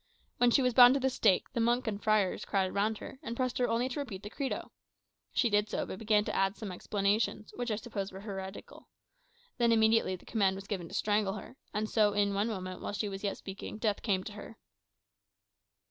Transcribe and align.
When 0.39 0.49
she 0.49 0.63
was 0.63 0.73
bound 0.73 0.95
to 0.95 0.99
the 0.99 1.11
stake, 1.11 1.51
the 1.53 1.59
monks 1.59 1.87
and 1.87 2.01
friars 2.01 2.43
crowded 2.43 2.71
round 2.73 2.97
her, 2.97 3.19
and 3.21 3.35
pressed 3.37 3.59
her 3.59 3.67
only 3.67 3.87
to 3.89 3.99
repeat 3.99 4.23
the 4.23 4.31
Credo. 4.31 4.71
She 5.31 5.47
did 5.47 5.69
so; 5.69 5.85
but 5.85 5.99
began 5.99 6.25
to 6.25 6.35
add 6.35 6.55
some 6.55 6.71
explanations, 6.71 7.53
which, 7.55 7.69
I 7.69 7.75
suppose, 7.75 8.11
were 8.11 8.21
heretical. 8.21 8.87
Then 9.59 9.71
immediately 9.71 10.15
the 10.15 10.25
command 10.25 10.55
was 10.55 10.65
given 10.65 10.87
to 10.87 10.95
strangle 10.95 11.33
her; 11.33 11.55
and 11.71 11.87
so, 11.87 12.13
in 12.13 12.33
one 12.33 12.47
moment, 12.47 12.81
while 12.81 12.93
she 12.93 13.09
was 13.09 13.23
yet 13.23 13.37
speaking, 13.37 13.77
death 13.77 14.01
came 14.01 14.23
to 14.23 14.33
her." 14.33 14.57